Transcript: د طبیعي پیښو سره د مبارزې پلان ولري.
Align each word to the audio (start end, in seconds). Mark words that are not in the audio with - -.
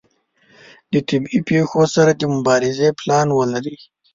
د 0.91 0.93
طبیعي 1.07 1.39
پیښو 1.49 1.81
سره 1.95 2.11
د 2.15 2.21
مبارزې 2.35 2.89
پلان 2.99 3.27
ولري. 3.37 3.77